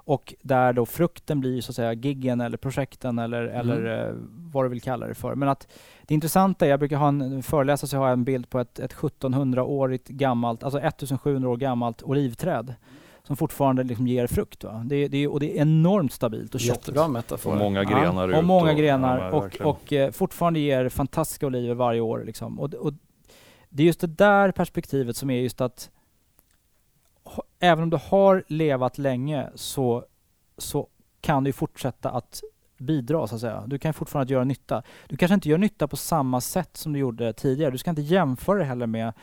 [0.08, 3.56] och där då frukten blir så att säga giggen eller projekten eller, mm.
[3.60, 4.14] eller eh,
[4.54, 5.36] vad du vill kalla det för.
[5.36, 5.68] Men att
[6.08, 8.80] det intressanta är, jag brukar ha en föreläsare så har jag en bild på ett,
[8.80, 12.76] ett 1700-årigt gammalt, alltså 1700 år gammalt olivträd
[13.28, 14.64] som fortfarande liksom ger frukt.
[14.64, 14.84] Va?
[14.86, 16.78] Det, det, och det är enormt stabilt och tjockt.
[16.78, 17.52] Jättebra metafor.
[17.52, 21.48] Och många grenar ja, Och många och, grenar ja, och, och eh, fortfarande ger fantastiska
[21.48, 22.24] oliver varje år.
[22.26, 22.60] Liksom.
[22.60, 22.94] Och, och,
[23.70, 25.90] det är just det där perspektivet som är just att
[27.60, 30.06] även om du har levat länge så,
[30.58, 30.88] så
[31.22, 32.42] kan du fortsätta att
[32.78, 33.64] bidra så att säga.
[33.68, 34.84] Du kan fortfarande göra nytta.
[35.08, 37.72] Du kanske inte gör nytta på samma sätt som du gjorde tidigare.
[37.72, 39.14] Du ska inte jämföra det heller med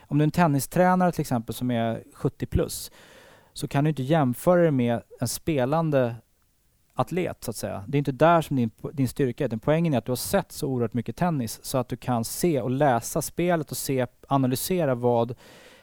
[0.00, 2.90] om du är en tennistränare till exempel som är 70 plus
[3.52, 6.14] så kan du inte jämföra det med en spelande
[6.94, 7.84] atlet så att säga.
[7.88, 9.48] Det är inte där som din, din styrka är.
[9.48, 12.24] Den poängen är att du har sett så oerhört mycket tennis så att du kan
[12.24, 15.30] se och läsa spelet och se, analysera vad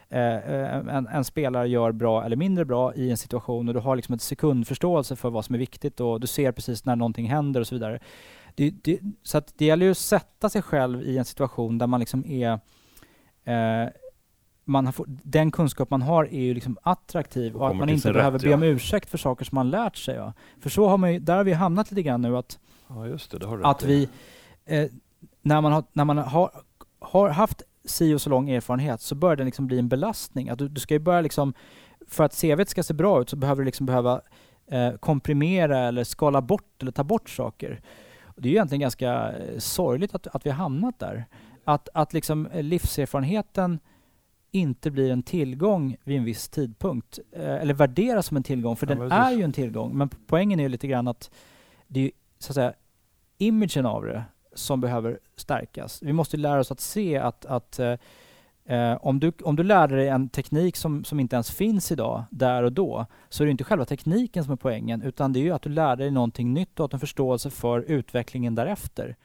[0.09, 3.95] eh, en, en, spelare gör bra eller mindre bra i en situation och du har
[3.95, 7.61] liksom en sekundförståelse för vad som är viktigt och du ser precis när någonting händer
[7.61, 7.99] och så vidare.
[8.55, 11.87] Det, det, så att det gäller ju att sätta sig själv i en situation där
[11.87, 12.59] man liksom är
[13.43, 13.89] eh,
[14.69, 18.13] man har, den kunskap man har är ju liksom attraktiv och, och att man inte
[18.13, 20.15] behöver rätt, be om ursäkt för saker som man lärt sig.
[20.15, 20.33] Ja.
[20.59, 23.39] För så har man ju, där har vi hamnat lite grann nu att, ja, det,
[23.39, 24.09] det att vi,
[24.65, 24.85] eh,
[25.41, 26.51] när man, har, när man har,
[26.99, 30.49] har haft si och så lång erfarenhet så börjar den liksom bli en belastning.
[30.49, 31.53] Att du, du ska ju börja liksom,
[32.07, 34.21] för att CV ska se bra ut så behöver du liksom behöva
[34.67, 37.81] eh, komprimera eller skala bort eller ta bort saker.
[38.23, 41.25] Och det är ju egentligen ganska eh, sorgligt att, att vi har hamnat där.
[41.63, 43.79] Att, att liksom eh, livserfarenheten
[44.51, 47.19] inte blir en tillgång vid en viss tidpunkt.
[47.31, 49.97] Eh, eller värderas som en tillgång, för ja, den är ju en tillgång.
[49.97, 51.31] Men poängen är ju lite grann att
[51.87, 52.73] det är så att säga
[53.37, 56.01] imagen av det som behöver stärkas.
[56.01, 57.95] Vi måste lära oss att se att, att eh,
[58.65, 62.23] eh, om, du, om du lärde dig en teknik som, som inte ens finns idag,
[62.31, 65.43] där och då, så är det inte själva tekniken som är poängen, utan det är
[65.43, 69.15] ju att du lär dig någonting nytt och att en förståelse för utvecklingen därefter.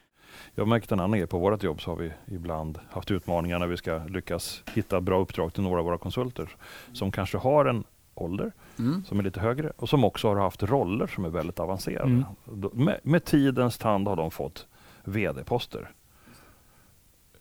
[0.55, 1.27] Jag har märkt en annan grej.
[1.27, 5.19] På vårt jobb så har vi ibland haft utmaningar när vi ska lyckas hitta bra
[5.19, 6.49] uppdrag till några av våra konsulter
[6.93, 7.83] som kanske har en
[8.15, 9.03] ålder mm.
[9.05, 12.09] som är lite högre och som också har haft roller som är väldigt avancerade.
[12.09, 12.25] Mm.
[12.73, 14.67] Med, med, tidens tand har de fått
[15.03, 15.91] VD-poster.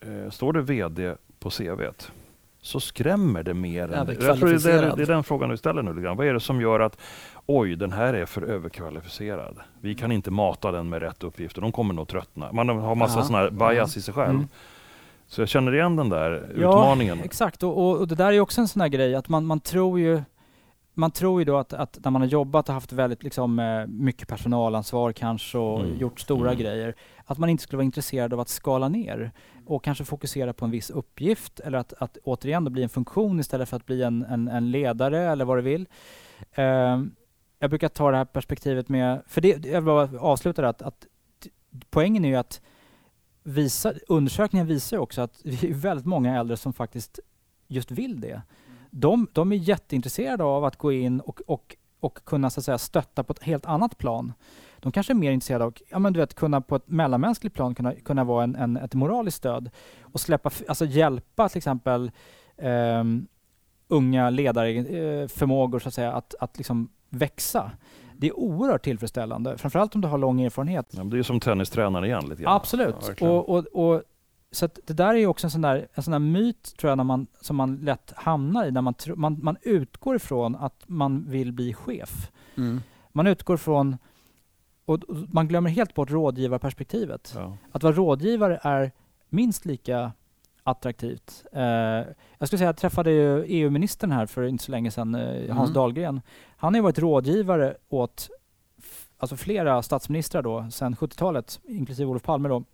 [0.00, 2.12] Eh, står det VD på CVt
[2.64, 3.88] så skrämmer det mer.
[3.92, 6.14] Ja, det jag tror det är, det är den frågan du ställer nu.
[6.14, 6.98] Vad är det som gör att
[7.46, 9.56] oj, den här är för överkvalificerad.
[9.80, 11.60] Vi kan inte mata den med rätt uppgifter.
[11.60, 12.52] De kommer nog tröttna.
[12.52, 14.30] Man har massa sådana här bias i sig själv.
[14.30, 14.48] Mm.
[15.26, 17.20] Så jag känner igen den där ja, utmaningen.
[17.20, 20.00] Exakt, och, och, det där är också en sån här grej att man, man tror
[20.00, 20.22] ju
[20.94, 23.86] man tror ju då att, att, när man har jobbat och haft väldigt liksom, eh,
[23.86, 25.98] mycket personalansvar kanske och mm.
[25.98, 26.62] gjort stora mm.
[26.62, 29.32] grejer, att man inte skulle vara intresserad av att skala ner
[29.66, 33.68] och kanske fokusera på en viss uppgift eller att, att återigen bli en funktion istället
[33.68, 35.88] för att bli en, en, en ledare eller vad du vill.
[36.56, 37.14] Um,
[37.58, 40.82] jag brukar ta det här perspektivet med, för det, jag vill bara avsluta det att,
[40.82, 41.06] att
[41.90, 42.60] poängen är ju att
[43.42, 47.20] visa, undersökningen visar också att det är väldigt många äldre som faktiskt
[47.68, 48.42] just vill det.
[48.96, 52.78] De, de är jätteintresserade av att gå in och, och, och kunna så att säga,
[52.78, 54.32] stötta på ett helt annat plan.
[54.78, 57.74] De kanske är mer intresserade av ja, men du vet, kunna på ett mellanmänskligt plan
[57.74, 59.70] kunna, kunna vara en, en, ett moraliskt stöd
[60.02, 62.10] och släppa, alltså hjälpa till exempel
[62.56, 63.26] um,
[63.88, 67.70] unga ledarförmågor så att säga att, att liksom växa.
[68.16, 70.86] Det är oerhört tillfredsställande, framförallt om du har lång erfarenhet.
[70.90, 72.24] Ja, det är som tennistränare igen.
[72.28, 72.56] Lite grann.
[72.56, 72.94] Absolut.
[73.20, 74.02] Ja, och, och, och,
[74.54, 77.04] så det där är också en sån där, en sån där myt tror jag när
[77.04, 78.70] man, som man lätt hamnar i.
[78.70, 82.32] När man, man, man utgår ifrån att man vill bli chef.
[82.56, 82.80] Mm.
[83.12, 83.96] Man utgår ifrån,
[84.84, 87.32] och man glömmer helt bort rådgivarperspektivet.
[87.36, 87.56] Ja.
[87.72, 88.92] Att vara rådgivare är
[89.28, 90.12] minst lika
[90.62, 91.44] attraktivt.
[91.52, 91.62] Eh,
[92.38, 93.10] jag skulle säga jag träffade
[93.46, 95.74] EU-ministern här för inte så länge sedan, eh, Hans mm.
[95.74, 96.20] Dahlgren.
[96.56, 98.30] Han har ju varit rådgivare åt
[99.18, 102.64] alltså flera statsministrar då, sedan 70-talet, inklusive Olof Palme då,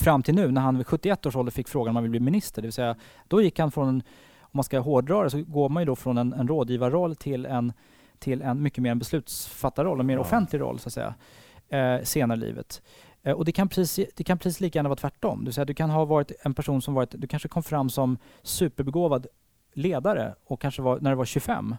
[0.00, 2.20] fram till nu när han vid 71 års ålder fick frågan om han vill bli
[2.20, 2.62] minister.
[2.62, 2.96] Det vill säga,
[3.28, 4.02] då gick han från, en,
[4.40, 7.46] om man ska hårdra det, så går man ju då från en, en rådgivarroll till
[7.46, 7.72] en,
[8.18, 10.20] till en mycket mer en beslutsfattarroll, en mer ja.
[10.20, 11.14] offentlig roll så att säga,
[11.68, 12.82] eh, senare i livet.
[13.22, 15.44] Eh, och det kan, precis, det kan precis lika gärna vara tvärtom.
[15.44, 18.18] Vill säga, du kan ha varit en person som varit, du kanske kom fram som
[18.42, 19.26] superbegåvad
[19.72, 21.76] ledare och kanske var, när du var 25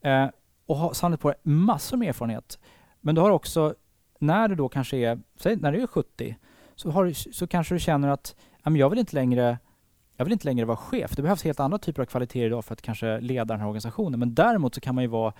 [0.00, 0.26] eh,
[0.66, 2.58] och har samlat på dig massor med erfarenhet.
[3.00, 3.74] Men du har också,
[4.18, 6.36] när du då kanske är, säg när du är 70,
[6.76, 8.34] så, har, så kanske du känner att
[8.64, 9.58] jag vill inte längre
[10.16, 11.16] jag vill inte längre vara chef.
[11.16, 14.20] Det behövs helt andra typer av kvaliteter idag för att kanske leda den här organisationen.
[14.20, 15.32] Men däremot så kan man ju vara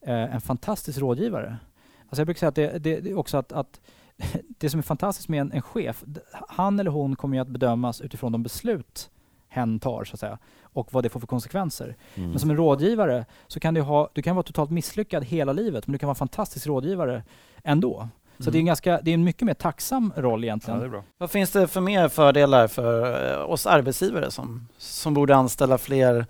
[0.00, 1.56] eh, en fantastisk rådgivare.
[2.02, 3.80] Alltså jag brukar säga att det, det, det också att, att
[4.58, 6.04] det som är fantastiskt med en, en, chef,
[6.48, 9.10] han eller hon kommer ju att bedömas utifrån de beslut
[9.48, 11.96] hen tar så att säga och vad det får för konsekvenser.
[12.14, 12.30] Mm.
[12.30, 15.86] Men som en rådgivare så kan du, ha, du kan vara totalt misslyckad hela livet
[15.86, 17.22] men du kan vara en fantastisk rådgivare
[17.64, 18.08] ändå.
[18.38, 18.52] Så mm.
[18.52, 20.92] det, är en ganska, det är en mycket mer tacksam roll egentligen.
[20.92, 25.78] Ja, Vad finns det för mer fördelar för eh, oss arbetsgivare som, som borde anställa
[25.78, 26.26] fler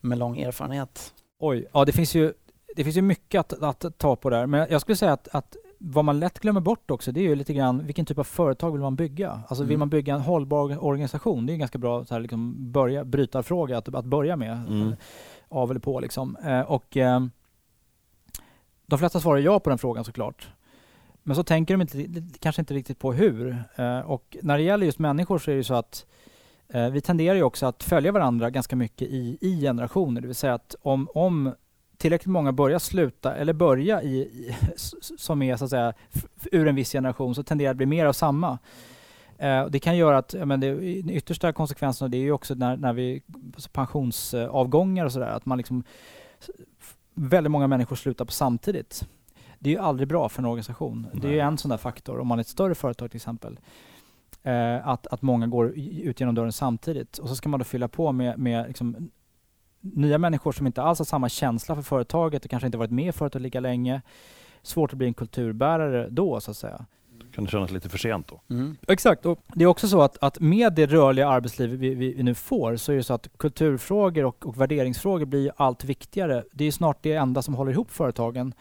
[0.00, 1.12] med lång erfarenhet?
[1.38, 2.32] Oj, ja det finns ju,
[2.76, 4.46] det finns ju mycket att, att ta på där.
[4.46, 7.34] Men jag skulle säga att, att vad man lätt glömmer bort också, det är ju
[7.34, 9.30] lite grann vilken typ av företag vill man bygga?
[9.30, 9.68] Alltså mm.
[9.68, 11.46] vill man bygga en hållbar organisation?
[11.46, 14.52] Det är en ganska bra så här, liksom, börja, brytarfråga att, att börja med.
[14.68, 14.94] Mm.
[15.48, 16.36] Av eller på liksom.
[16.36, 17.20] Eh, och eh,
[18.86, 20.48] de flesta svarar ja på den frågan såklart.
[21.22, 23.64] Men så tänker de inte, kanske inte riktigt på hur.
[23.76, 26.06] Eh, och när det gäller just människor så är det så att
[26.68, 30.20] eh, vi tenderar ju också att följa varandra ganska mycket i, i generationer.
[30.20, 31.54] Det vill säga att om, om
[31.96, 34.56] tillräckligt många börjar sluta eller börja i, i
[35.18, 35.92] som är så att säga
[36.52, 38.58] ur en viss generation så tenderar det att bli mer av samma.
[39.38, 42.54] Eh, det kan göra att, men det, den yttersta konsekvensen av det är ju också
[42.54, 43.22] när, när vi
[43.72, 45.84] pensionsavgångar och sådär, att man liksom
[47.14, 49.08] väldigt många människor slutar på samtidigt.
[49.62, 51.06] Det är ju aldrig bra för en organisation.
[51.12, 51.22] Nej.
[51.22, 53.58] Det är ju en sån där faktor om man är ett större företag till exempel.
[54.42, 57.88] Eh, att, att många går ut genom dörren samtidigt och så ska man då fylla
[57.88, 59.10] på med, med liksom
[59.80, 63.08] nya människor som inte alls har samma känsla för företaget och kanske inte varit med
[63.08, 64.02] i företaget lika länge.
[64.62, 66.86] Svårt att bli en kulturbärare då så att säga.
[67.34, 68.40] Kan det kännas lite för sent då?
[68.54, 68.76] Mm.
[68.88, 69.26] Exakt.
[69.26, 72.34] Och det är också så att, att med det rörliga arbetsliv vi, vi, vi, nu
[72.34, 76.44] får så är det så att kulturfrågor och, och värderingsfrågor blir allt viktigare.
[76.52, 78.54] Det är snart det enda som håller ihop företagen.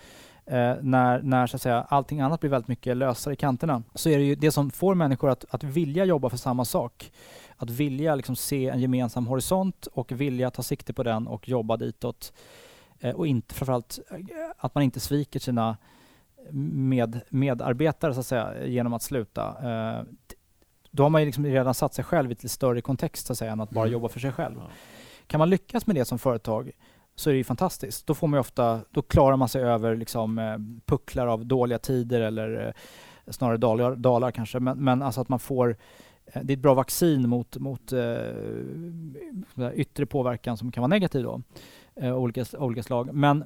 [0.52, 4.10] Eh, när, när så att säga, allting annat blir väldigt mycket lösare i kanterna så
[4.10, 7.12] är det ju det som får människor att, att vilja jobba för samma sak
[7.58, 11.78] att vilja liksom se en gemensam horisont och vilja ta sikte på den och jobba
[11.78, 12.34] ditåt.
[13.00, 14.18] Eh, och inte framförallt eh,
[14.58, 15.78] att man inte sviker sina
[16.52, 19.48] med, medarbetare så att säga, genom att sluta.
[19.48, 20.04] Eh,
[20.92, 23.38] då har man ju liksom redan satt sig själv i lite större kontext så att
[23.38, 23.94] säga, än att bara mm.
[23.94, 24.62] jobba för sig själv.
[25.28, 26.72] Kan man lyckas med det som företag
[27.16, 28.08] så är det ju fantastiskt.
[28.08, 32.22] Då, får man ofta, då klarar man sig över liksom, eh, pucklar av dåliga tider
[32.22, 34.60] eller eh, snarare dalar, dalar kanske.
[34.60, 35.78] Men, men alltså att man får
[36.34, 41.24] Eh, det är ett bra vaccin mot, mot eh, yttre påverkan som kan vara negativ
[41.24, 41.42] då,
[41.96, 43.14] eh, olika, olika slag.
[43.14, 43.44] Men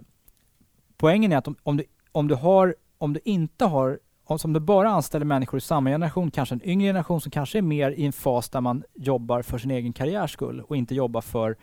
[0.97, 4.59] poängen är att om, om, du, om, du, har, om du inte har om du
[4.59, 8.05] bara anställer människor i samma generation, kanske en yngre generation som kanske är mer i
[8.05, 11.57] en fas där man jobbar för sin egen karriärs skull och inte jobbar för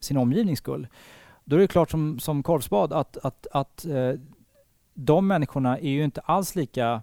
[0.00, 0.86] sin omgivnings skull.
[1.50, 4.12] Då är det klart som, som korvspad att, att, att eh,
[4.94, 7.02] de människorna är ju inte alls lika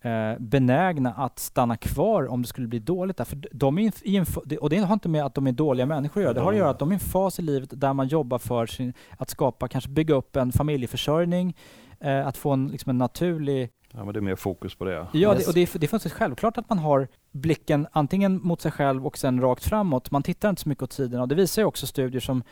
[0.00, 3.24] eh, benägna att stanna kvar om det skulle bli dåligt där.
[3.24, 4.26] För de är i en,
[4.60, 6.34] och det har inte med att de är dåliga människor att göra.
[6.34, 8.38] Det har att göra att de är i en fas i livet där man jobbar
[8.38, 11.56] för sin, att skapa, kanske bygga upp en familjeförsörjning,
[12.00, 15.06] eh, att få en, liksom en naturlig Ja, men det är mer fokus på det.
[15.12, 18.60] Ja, det, och det är, det är faktiskt självklart att man har blicken antingen mot
[18.60, 20.10] sig själv och sen rakt framåt.
[20.10, 22.42] Man tittar inte så mycket åt sidan och det visar ju också studier som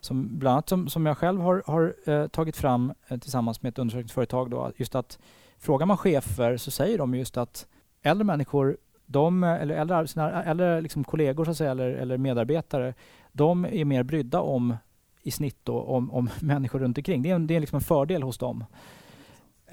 [0.00, 3.70] som bland annat som, som jag själv har, har eh, tagit fram eh, tillsammans med
[3.70, 4.50] ett undersökningsföretag.
[4.50, 5.18] Då, just att
[5.58, 7.66] frågar man chefer så säger de just att
[8.02, 12.94] äldre människor, de, eller äldre, sina, äldre liksom kollegor så att säga, eller, eller medarbetare,
[13.32, 14.76] de är mer brydda om
[15.22, 17.22] i snitt då, om, om människor runt omkring.
[17.22, 18.64] Det är, en, det är liksom en fördel hos dem.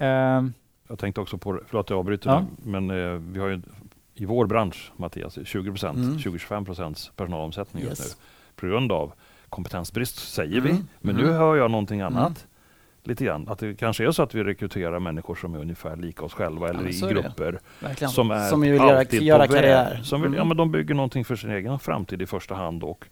[0.00, 0.06] Uh,
[0.88, 2.44] jag tänkte också på, förlåt jag avbryter, ja.
[2.62, 3.62] men uh, vi har ju
[4.14, 6.16] i vår bransch, Mattias, 20 procent, mm.
[6.16, 7.90] 20-25 procents personalomsättning yes.
[7.90, 8.24] just nu.
[8.56, 9.12] På grund av
[9.54, 10.64] kompetensbrist säger mm.
[10.64, 11.26] vi, men mm.
[11.26, 12.16] nu hör jag någonting mm.
[12.16, 12.46] annat.
[13.06, 13.48] Lite grann.
[13.48, 16.68] Att det kanske är så att vi rekryterar människor som är ungefär lika oss själva
[16.68, 17.60] eller ja, i grupper.
[18.08, 20.00] Som, är som vill göra, göra karriär.
[20.02, 20.48] Som vill, ja, mm.
[20.48, 22.84] men de bygger någonting för sin egen framtid i första hand.
[22.84, 23.04] Och,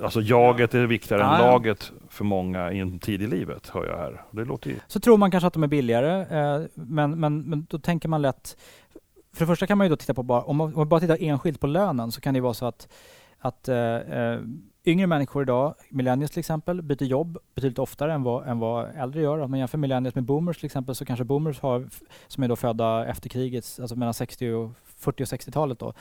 [0.00, 3.86] alltså jaget är viktigare ja, än laget för många i en tid i livet, hör
[3.86, 4.22] jag här.
[4.30, 4.76] Det låter ju...
[4.86, 8.22] Så tror man kanske att de är billigare, eh, men, men, men då tänker man
[8.22, 8.56] lätt
[9.32, 11.00] för det första kan man ju då titta på, bara, om, man, om man bara
[11.00, 12.88] tittar enskilt på lönen så kan det vara så att,
[13.38, 14.40] att eh, eh,
[14.88, 19.22] yngre människor idag, millennials till exempel, byter jobb betydligt oftare än vad, än vad äldre
[19.22, 19.38] gör.
[19.38, 21.88] Om man jämför millennials med boomers till exempel så kanske boomers har,
[22.28, 25.92] som är då födda efter kriget, alltså mellan 60 och 40 och 60-talet då,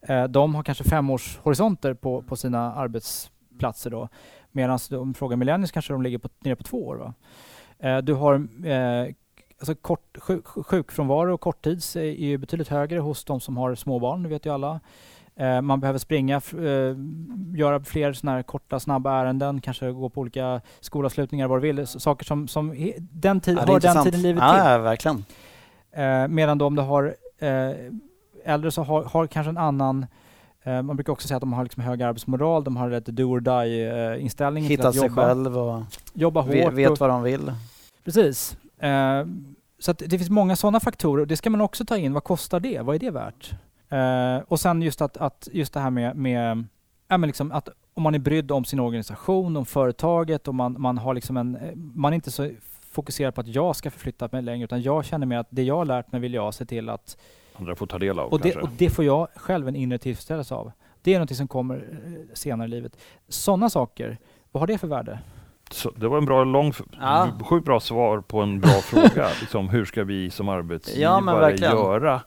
[0.00, 4.08] eh, de har kanske femårshorisonter på, på sina arbetsplatser då.
[4.52, 6.96] Medan om du frågar millennials kanske de ligger på, nere på två år.
[6.96, 7.14] Va?
[7.78, 8.34] Eh, du har
[8.66, 9.14] eh,
[9.58, 14.22] alltså kort, sjuk, sjukfrånvaro och korttids är ju betydligt högre hos de som har småbarn,
[14.22, 14.80] det vet ju alla.
[15.40, 16.96] Eh, man behöver springa, eh,
[17.58, 21.86] göra fler såna här korta, snabba ärenden, kanske gå på olika skolavslutningar, vad du vill.
[21.86, 24.64] Saker som, som den tid, ja, hör den tiden livet ja, till.
[24.64, 25.24] Ja, verkligen.
[25.92, 27.70] Eh, medan då om du har eh,
[28.44, 30.06] äldre så har, har kanske en annan
[30.62, 33.24] eh, man brukar också säga att de har liksom hög arbetsmoral, de har lite do
[33.24, 34.64] or die-inställning.
[34.64, 35.82] Hitta till sig jobba, själv och
[36.14, 36.72] jobba hårt.
[36.72, 37.52] Vet, och, vad de vill.
[38.04, 38.56] Precis.
[38.78, 39.26] Eh,
[39.78, 41.26] så det finns många sådana faktorer.
[41.26, 42.12] Det ska man också ta in.
[42.12, 42.80] Vad kostar det?
[42.80, 43.54] Vad är det värt?
[43.90, 46.64] Eh, och sen just, att, att, just det här med, med
[47.08, 50.76] ja, men liksom att om man är brydd om sin organisation, om företaget och man,
[50.78, 51.58] man har liksom en...
[51.94, 52.50] Man är inte så
[52.90, 55.76] fokuserad på att jag ska förflytta mig längre utan jag känner mig att det jag
[55.76, 57.16] har lärt mig vill jag se till att
[57.60, 58.32] andra får ta del av.
[58.32, 60.72] Och det, och det får jag själv en inre tillfredsställelse av.
[61.02, 62.96] Det är något som kommer eh, senare i livet.
[63.28, 64.18] Sådana saker,
[64.52, 65.18] vad har det för värde?
[65.70, 67.28] Så det var en bra, lång, ja.
[67.44, 69.28] sjukt bra svar på en bra fråga.
[69.40, 72.20] Liksom, hur ska vi som arbetsgivare ja, göra?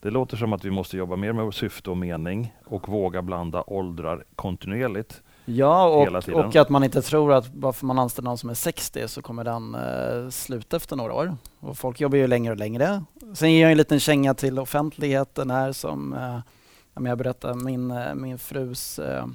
[0.00, 3.64] Det låter som att vi måste jobba mer med syfte och mening och våga blanda
[3.66, 5.22] åldrar kontinuerligt.
[5.44, 8.54] Ja, och, och att man inte tror att bara för man anställer någon som är
[8.54, 11.36] 60 så kommer den eh, sluta efter några år.
[11.60, 13.04] Och folk jobbar ju längre och längre.
[13.34, 16.40] Sen ger jag en liten känga till offentligheten här som eh,
[17.06, 19.26] jag berättade, min, eh, min frus eh,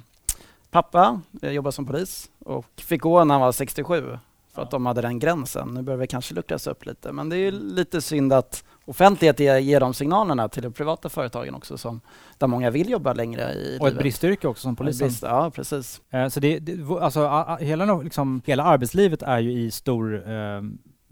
[0.70, 4.18] pappa jobbar som polis och fick gå när han var 67
[4.54, 5.68] för att de hade den gränsen.
[5.74, 9.80] Nu börjar det kanske luckras upp lite, men det är lite synd att offentlighet ger
[9.80, 12.00] de signalerna till de privata företagen också, som,
[12.38, 13.92] där många vill jobba längre i Och livet.
[13.92, 15.08] ett bristyrke också som polisen.
[15.08, 16.00] Brist, ja, precis.
[16.10, 20.62] Eh, så det, det, alltså, hela, liksom, hela arbetslivet är ju i stor eh,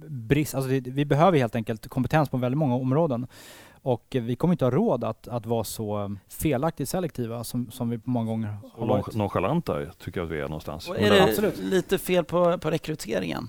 [0.07, 0.55] brist.
[0.55, 3.27] Alltså det, vi behöver helt enkelt kompetens på väldigt många områden.
[3.85, 8.01] Och vi kommer inte ha råd att, att vara så felaktigt selektiva som, som vi
[8.05, 9.15] många gånger har varit.
[9.15, 10.89] Nonchalanta tycker jag att vi är någonstans.
[10.89, 11.59] Och är det Absolut.
[11.59, 13.49] lite fel på, på rekryteringen?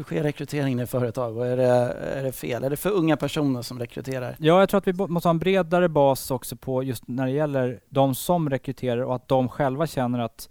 [0.00, 1.36] Hur sker rekryteringen i företag?
[1.36, 2.64] Och är, det, är det fel?
[2.64, 4.36] Är det för unga personer som rekryterar?
[4.38, 7.32] Ja, jag tror att vi måste ha en bredare bas också på just när det
[7.32, 10.48] gäller de som rekryterar och att de själva känner att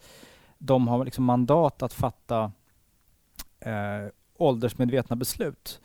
[0.57, 2.51] de har liksom mandat att fatta
[3.59, 3.71] eh,
[4.37, 5.79] åldersmedvetna beslut.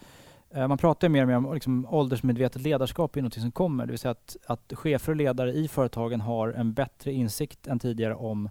[0.50, 3.87] Eh, man pratar mer och mer om liksom åldersmedvetet ledarskap är något som kommer.
[3.87, 7.79] Det vill säga att, att chefer och ledare i företagen har en bättre insikt än
[7.79, 8.48] tidigare om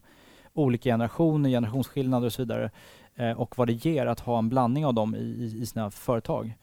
[0.54, 2.72] olika generationer, generationsskillnader och så vidare.
[3.16, 6.54] Eh, och vad det ger att ha en blandning av dem i, i sina företag.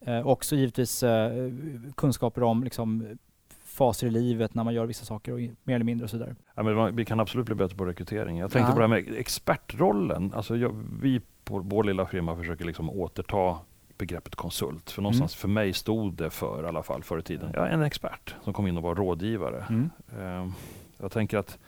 [0.00, 1.52] Eh, också givetvis eh,
[1.96, 3.18] kunskaper om liksom,
[3.64, 6.34] faser i livet när man gör vissa saker, och mer eller mindre och så vidare.
[6.54, 8.38] Ja, men vi kan absolut bli bättre på rekrytering.
[8.38, 8.74] Jag tänkte ja.
[8.74, 10.32] på det här med expertrollen.
[10.34, 13.58] Alltså jag, vi på vår lilla firma försöker liksom återta
[13.98, 14.90] begreppet konsult.
[14.90, 15.40] För någonstans mm.
[15.40, 18.34] för mig stod det för, i alla fall förr i tiden, jag är en expert
[18.44, 19.64] som kom in och var rådgivare.
[19.68, 19.90] Mm.
[20.18, 20.52] Uh,
[20.98, 21.58] jag tänker att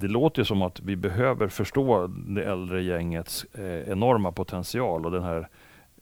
[0.00, 5.22] det låter som att vi behöver förstå det äldre gängets eh, enorma potential och den
[5.22, 5.48] här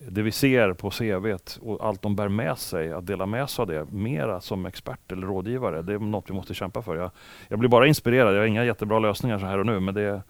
[0.07, 3.61] det vi ser på CV och allt de bär med sig, att dela med sig
[3.61, 6.95] av det mera som expert eller rådgivare, det är något vi måste kämpa för.
[6.95, 7.11] Jag,
[7.47, 10.21] jag blir bara inspirerad, jag har inga jättebra lösningar så här och nu, men det,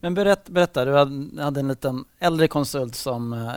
[0.00, 0.92] men berätt, berätta, du
[1.42, 3.52] hade en liten äldre konsult som eh,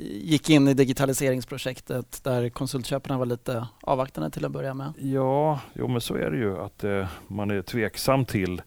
[0.00, 4.92] gick in i digitaliseringsprojektet där konsultköparna var lite avvaktande till att börja med.
[4.98, 8.62] Ja, jo, men så är det ju att eh, man är tveksam till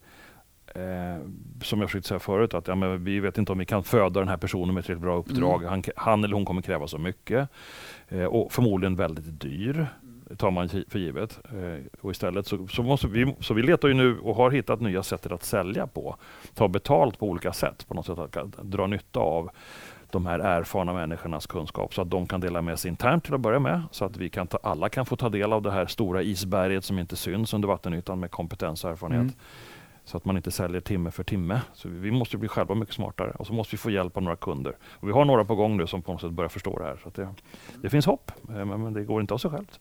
[0.76, 1.22] Eh,
[1.62, 4.20] som jag försökte säga förut, att ja, men vi vet inte om vi kan föda
[4.20, 5.62] den här personen med ett bra uppdrag.
[5.62, 5.70] Mm.
[5.70, 7.50] Han, han, eller hon kommer kräva så mycket
[8.08, 9.88] eh, och förmodligen väldigt dyr.
[10.38, 11.40] tar man för givet.
[11.44, 14.82] Eh, och istället så, så, måste vi, så vi letar ju nu och har hittat
[14.82, 16.16] nya sätt att sälja på.
[16.54, 19.50] Ta betalt på olika sätt, på något sätt att, att dra nytta av
[20.12, 23.40] de här erfarna människornas kunskap så att de kan dela med sig internt till att
[23.40, 23.82] börja med.
[23.92, 26.86] Så att vi kan ta, alla kan få ta del av det här stora isberget
[26.86, 29.22] som inte syns under vattenytan med kompetens och erfarenhet.
[29.22, 29.36] Mm.
[30.06, 31.62] Så att man inte säljer timme för timme.
[31.74, 34.36] Så vi måste bli själva mycket smartare och så måste vi få hjälp av några
[34.36, 34.78] kunder.
[34.84, 37.00] Och vi har några på gång nu som på något sätt börjar förstå det här.
[37.04, 37.30] Så det,
[37.82, 39.80] det, finns hopp, eh, men, men det går inte av sig självt.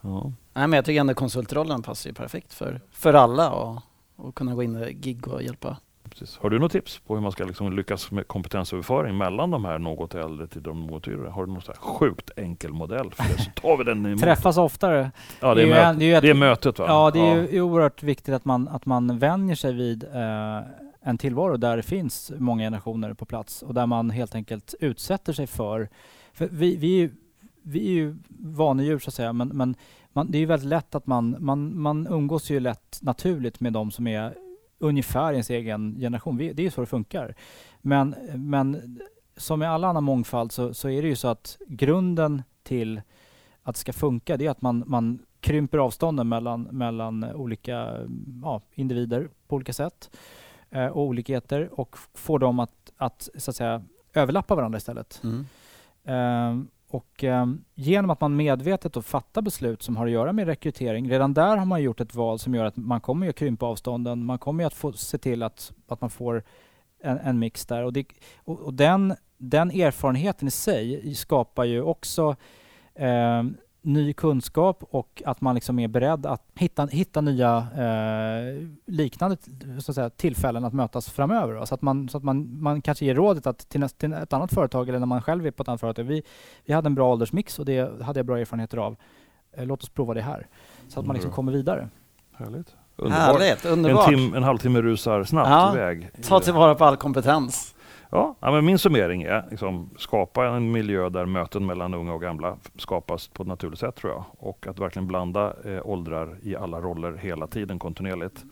[0.00, 0.32] Ja.
[0.52, 3.82] Nej, men jag tycker ändå konsultrollen passar ju perfekt för, för alla och,
[4.16, 5.76] och kunna gå in i gig och hjälpa
[6.10, 6.38] Precis.
[6.38, 9.78] Har du något tips på hur man ska liksom lyckas med kompetensöverföring mellan de här
[9.78, 11.28] något äldre till de något yngre?
[11.28, 13.42] Har du någon sjukt enkel modell för det?
[13.42, 15.10] Så tar vi den Träffas oftare.
[15.40, 16.84] Ja, det är, det är, möt, det är, ett, det är mötet va?
[16.88, 17.62] Ja, det är ja.
[17.62, 20.60] oerhört viktigt att man, att man vänjer sig vid eh,
[21.00, 25.32] en tillvaro där det finns många generationer på plats och där man helt enkelt utsätter
[25.32, 25.88] sig för,
[26.32, 27.10] för vi, vi,
[27.62, 29.74] vi är ju vanedjur så att säga, men, men
[30.12, 33.72] man, det är ju väldigt lätt att man, man, man umgås ju lätt naturligt med
[33.72, 34.34] de som är
[34.80, 36.36] ungefär ens egen generation.
[36.36, 37.34] Det är ju så det funkar.
[37.80, 39.00] Men, men
[39.36, 43.00] som med all annan mångfald så, så är det ju så att grunden till
[43.62, 48.06] att det ska funka det är att man, man krymper avstånden mellan, mellan olika
[48.42, 50.10] ja, individer på olika sätt
[50.70, 53.82] eh, och olikheter och får dem att, att, så att säga,
[54.14, 55.22] överlappa varandra istället.
[55.24, 55.46] Mm.
[56.04, 60.46] Eh, och eh, genom att man medvetet då fattar beslut som har att göra med
[60.46, 63.66] rekrytering, redan där har man gjort ett val som gör att man kommer att krympa
[63.66, 66.42] avstånden, man kommer att få se till att, att man får
[67.02, 67.84] en, en mix där.
[67.84, 68.06] Och, det,
[68.44, 72.36] och, och den, den erfarenheten i sig skapar ju också
[72.94, 73.42] eh,
[73.82, 79.36] ny kunskap och att man liksom är beredd att hitta, hitta nya eh, liknande
[79.78, 81.64] så att säga, tillfällen att mötas framöver.
[81.64, 84.32] Så att, man, så att man, man kanske ger rådet att till, näst, till ett
[84.32, 86.04] annat företag eller när man själv är på ett annat företag.
[86.04, 86.22] Vi,
[86.64, 88.96] vi hade en bra åldersmix och det hade jag bra erfarenheter av.
[89.52, 90.46] Eh, låt oss prova det här.
[90.88, 91.88] Så att man liksom kommer vidare.
[92.32, 92.76] Härligt.
[92.96, 93.20] Underbar.
[93.20, 94.08] Härligt, underbart.
[94.08, 96.10] En, tim, en halvtimme rusar snabbt ja, iväg.
[96.22, 97.74] Ta tillvara på all kompetens.
[98.10, 102.56] Ja, men min summering är liksom, skapa en miljö där möten mellan unga och gamla
[102.76, 104.24] skapas på ett naturligt sätt tror jag.
[104.38, 108.44] Och att verkligen blanda eh, åldrar i alla roller hela tiden kontinuerligt.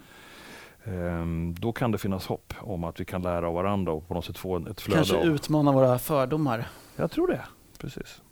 [0.84, 4.14] Ehm, då kan det finnas hopp om att vi kan lära av varandra och på
[4.14, 4.96] något sätt få ett flöde.
[4.98, 6.68] Kanske utmana våra fördomar.
[6.96, 7.40] Jag tror det,
[7.78, 8.22] precis.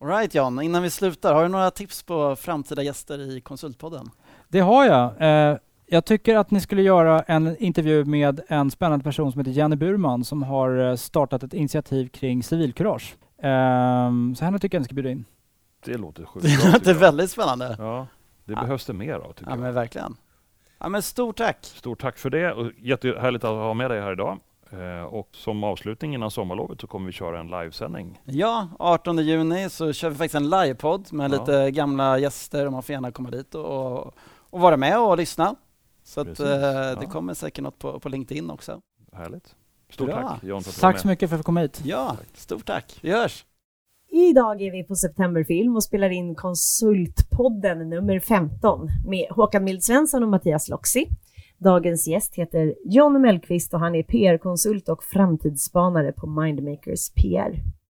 [0.00, 4.10] Alright Jan, innan vi slutar, har du några tips på framtida gäster i Konsultpodden?
[4.48, 5.04] Det har jag.
[5.50, 9.52] Eh, jag tycker att ni skulle göra en intervju med en spännande person som heter
[9.52, 13.16] Jenny Burman som har eh, startat ett initiativ kring civilkurage.
[13.42, 15.24] Um, så henne tycker jag ni ska bjuda in.
[15.84, 17.76] Det låter sjukt Det låter väldigt spännande.
[17.78, 18.06] Ja,
[18.44, 18.60] det ja.
[18.60, 19.58] behövs det mer av tycker ja, jag.
[19.58, 20.16] Men verkligen.
[20.78, 21.58] Ja, men stort tack!
[21.60, 24.38] Stort tack för det och jättehärligt att ha med dig här idag.
[24.70, 28.20] Eh, och som avslutning innan sommarlovet så kommer vi köra en livesändning.
[28.24, 31.38] Ja, 18 juni så kör vi faktiskt en livepodd med ja.
[31.38, 34.06] lite gamla gäster och man får gärna komma dit och,
[34.50, 35.54] och vara med och lyssna.
[36.06, 37.08] Så att, eh, det ja.
[37.10, 38.80] kommer säkert något på, på LinkedIn också.
[39.12, 39.54] Härligt.
[39.90, 40.28] Stort Bra.
[40.28, 41.80] tack John för att Tack så mycket för att du kom hit.
[41.84, 42.98] Ja, stort tack.
[43.00, 43.44] Vi hörs.
[44.08, 50.22] Idag är vi på Septemberfilm och spelar in Konsultpodden nummer 15 med Håkan Mild Svensson
[50.22, 51.08] och Mattias Loxi.
[51.58, 57.62] Dagens gäst heter John Mellqvist och han är PR-konsult och framtidsspanare på Mindmakers PR.